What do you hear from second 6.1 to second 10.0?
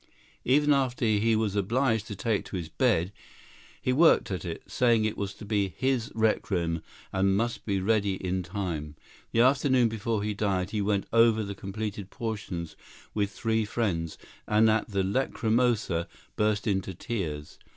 Requiem and must be ready in time. The afternoon